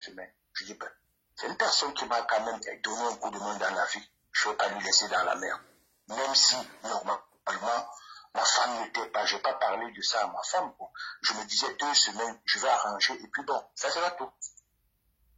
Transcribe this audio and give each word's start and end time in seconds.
Je 0.00 0.64
dis, 0.64 0.74
ben, 0.74 0.90
c'est 1.36 1.46
une 1.46 1.56
personne 1.56 1.92
qui 1.94 2.04
m'a 2.06 2.22
quand 2.22 2.44
même 2.44 2.60
donné 2.82 3.02
un 3.02 3.16
coup 3.16 3.30
de 3.30 3.38
main 3.38 3.56
dans 3.56 3.74
la 3.74 3.84
vie. 3.86 4.10
Je 4.32 4.48
ne 4.48 4.52
vais 4.52 4.56
pas 4.56 4.68
lui 4.68 4.84
laisser 4.84 5.08
dans 5.08 5.24
la 5.24 5.34
mer. 5.36 5.60
Même 6.08 6.34
si, 6.34 6.56
normalement, 6.82 7.22
ma 8.34 8.44
femme 8.44 8.80
n'était 8.80 9.06
pas, 9.06 9.26
je 9.26 9.36
n'ai 9.36 9.42
pas 9.42 9.54
parlé 9.54 9.92
de 9.92 10.02
ça 10.02 10.24
à 10.24 10.26
ma 10.28 10.42
femme. 10.42 10.72
Je 11.22 11.34
me 11.34 11.44
disais 11.44 11.74
deux 11.74 11.94
semaines, 11.94 12.40
je 12.44 12.58
vais 12.58 12.68
arranger, 12.68 13.14
et 13.14 13.28
puis 13.28 13.42
bon, 13.44 13.62
ça 13.74 13.90
sera 13.90 14.10
tout. 14.12 14.30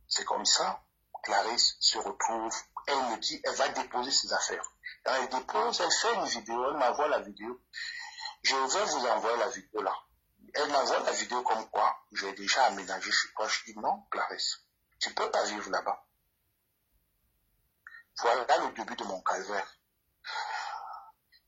C'est 0.09 0.25
comme 0.25 0.45
ça, 0.45 0.83
Clarisse 1.22 1.76
se 1.79 1.99
retrouve, 1.99 2.54
elle 2.87 3.03
me 3.10 3.17
dit, 3.19 3.40
elle 3.44 3.54
va 3.54 3.69
déposer 3.69 4.10
ses 4.10 4.33
affaires. 4.33 4.72
Quand 5.04 5.15
elle 5.15 5.29
dépose, 5.29 5.81
elle 5.81 5.92
fait 5.92 6.15
une 6.15 6.26
vidéo, 6.26 6.71
elle 6.71 6.76
m'envoie 6.76 7.08
la 7.08 7.21
vidéo. 7.21 7.60
Je 8.42 8.54
vais 8.54 8.85
vous 8.85 9.06
envoyer 9.06 9.38
la 9.38 9.49
vidéo 9.49 9.83
là. 9.83 9.94
Elle 10.54 10.71
m'envoie 10.71 11.00
la 11.00 11.12
vidéo 11.12 11.42
comme 11.42 11.69
quoi 11.71 12.04
j'ai 12.12 12.32
déjà 12.34 12.64
aménagé 12.66 13.10
chez 13.10 13.32
toi. 13.34 13.48
Je 13.48 13.64
dis 13.64 13.78
non, 13.78 14.04
Clarisse, 14.10 14.60
tu 14.98 15.12
peux 15.14 15.30
pas 15.30 15.44
vivre 15.44 15.71
là-bas. 15.71 16.06
Voilà 18.19 18.59
le 18.59 18.73
début 18.73 18.96
de 18.96 19.05
mon 19.05 19.20
calvaire. 19.23 19.79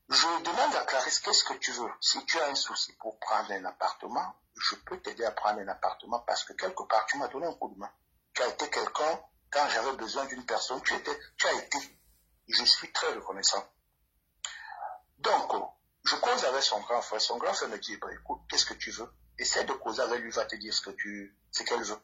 Je 0.09 0.43
demande 0.43 0.75
à 0.75 0.85
Clarisse, 0.85 1.19
qu'est-ce 1.19 1.43
que 1.43 1.53
tu 1.53 1.71
veux? 1.71 1.91
Si 2.01 2.23
tu 2.25 2.39
as 2.39 2.47
un 2.47 2.55
souci 2.55 2.93
pour 2.93 3.19
prendre 3.19 3.51
un 3.51 3.65
appartement, 3.65 4.35
je 4.55 4.75
peux 4.75 4.99
t'aider 4.99 5.25
à 5.25 5.31
prendre 5.31 5.59
un 5.59 5.67
appartement 5.67 6.19
parce 6.19 6.43
que 6.43 6.53
quelque 6.53 6.83
part, 6.83 7.05
tu 7.05 7.17
m'as 7.17 7.27
donné 7.27 7.47
un 7.47 7.53
coup 7.53 7.69
de 7.73 7.79
main. 7.79 7.91
Tu 8.33 8.41
as 8.41 8.47
été 8.47 8.69
quelqu'un, 8.69 9.19
quand 9.51 9.67
j'avais 9.69 9.95
besoin 9.97 10.25
d'une 10.25 10.45
personne, 10.45 10.81
tu, 10.81 10.93
étais, 10.93 11.17
tu 11.37 11.47
as 11.47 11.53
été. 11.53 11.77
Je 12.47 12.63
suis 12.63 12.91
très 12.91 13.13
reconnaissant. 13.13 13.63
Donc, 15.17 15.74
je 16.05 16.15
cause 16.17 16.45
avec 16.45 16.61
son 16.61 16.79
grand 16.81 17.01
frère. 17.01 17.19
Son 17.19 17.37
grand 17.37 17.53
frère 17.53 17.69
me 17.69 17.79
dit, 17.79 17.97
bah, 17.97 18.07
écoute, 18.13 18.41
qu'est-ce 18.47 18.65
que 18.65 18.75
tu 18.75 18.91
veux? 18.91 19.11
Essaie 19.39 19.63
de 19.65 19.73
causer 19.73 20.01
avec 20.01 20.21
lui, 20.21 20.31
va 20.31 20.45
te 20.45 20.55
dire 20.55 20.73
ce 20.73 20.81
que 20.81 20.91
tu, 20.91 21.35
ce 21.51 21.63
qu'elle 21.63 21.83
veut. 21.83 21.99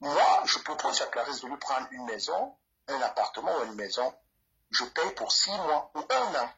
Moi, 0.00 0.42
je 0.46 0.58
propose 0.60 1.00
à 1.02 1.06
Clarisse 1.06 1.42
de 1.42 1.48
lui 1.48 1.58
prendre 1.58 1.86
une 1.92 2.04
maison, 2.06 2.56
un 2.88 3.00
appartement 3.02 3.56
ou 3.58 3.64
une 3.64 3.74
maison. 3.74 4.14
Je 4.70 4.84
paye 4.84 5.10
pour 5.14 5.30
six 5.30 5.50
mois 5.50 5.90
ou 5.94 6.00
un 6.00 6.34
an. 6.42 6.50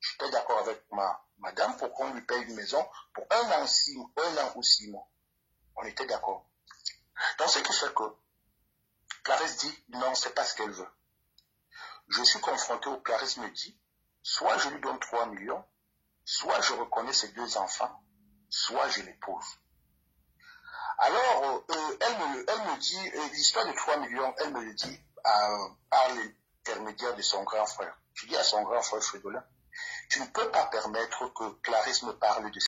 Je 0.00 0.08
suis 0.08 0.30
d'accord 0.30 0.58
avec 0.58 0.84
ma 0.90 1.24
madame 1.38 1.76
pour 1.76 1.92
qu'on 1.92 2.12
lui 2.12 2.20
paye 2.22 2.42
une 2.42 2.54
maison 2.54 2.86
pour 3.14 3.24
un 3.30 3.50
an, 3.52 3.66
six, 3.66 3.96
un 3.96 4.36
an 4.38 4.52
ou 4.56 4.62
six 4.62 4.90
mois. 4.90 5.08
On 5.76 5.84
était 5.84 6.06
d'accord. 6.06 6.46
Donc, 7.38 7.48
ce 7.48 7.60
qui 7.60 7.72
fait 7.72 7.94
que 7.94 8.04
Clarisse 9.22 9.56
dit, 9.58 9.84
non, 9.90 10.14
c'est 10.14 10.34
pas 10.34 10.44
ce 10.44 10.54
qu'elle 10.56 10.72
veut. 10.72 10.90
Je 12.08 12.22
suis 12.22 12.40
confronté 12.40 12.88
au 12.88 13.00
Clarisse 13.00 13.38
me 13.38 13.48
dit, 13.50 13.78
soit 14.24 14.56
je 14.56 14.70
lui 14.70 14.80
donne 14.80 14.98
3 14.98 15.26
millions, 15.26 15.64
soit 16.24 16.60
je 16.62 16.72
reconnais 16.72 17.12
ses 17.12 17.28
deux 17.28 17.56
enfants, 17.58 18.02
soit 18.48 18.88
je 18.88 19.02
les 19.02 19.12
pose. 19.14 19.44
Alors, 20.98 21.64
euh, 21.70 21.96
elle, 22.00 22.18
me, 22.18 22.44
elle 22.48 22.72
me 22.72 22.78
dit, 22.78 23.10
euh, 23.16 23.28
l'histoire 23.32 23.66
de 23.66 23.72
3 23.72 23.98
millions, 23.98 24.34
elle 24.38 24.52
me 24.52 24.64
le 24.64 24.72
dit 24.72 24.98
euh, 25.26 25.68
par 25.90 26.08
l'intermédiaire 26.14 27.14
de 27.14 27.22
son 27.22 27.42
grand 27.44 27.66
frère. 27.66 27.94
Je 28.14 28.26
dis 28.26 28.36
à 28.36 28.42
son 28.42 28.62
grand 28.62 28.80
frère 28.80 29.02
Frédolin, 29.02 29.44
tu 30.08 30.20
ne 30.20 30.26
peux 30.26 30.50
pas 30.50 30.66
permettre 30.66 31.28
que 31.34 31.50
Clarisse 31.60 32.04
me 32.04 32.12
parle 32.12 32.50
de 32.50 32.60